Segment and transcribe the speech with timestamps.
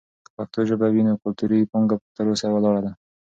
[0.25, 2.91] که پښتو ژبه وي، نو کلتوري پانګه تر اوسه ولاړه ده.